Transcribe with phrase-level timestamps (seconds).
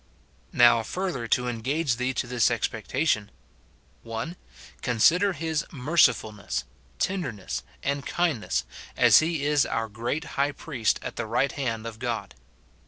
[0.51, 3.29] Now, further to engage thee to this expectation,—
[4.01, 4.35] (1.)
[4.81, 6.63] Consider his mercifulness,
[6.97, 8.63] tenderness, and kind ness,
[8.97, 12.33] as he is our great High Priest at the right hand of God.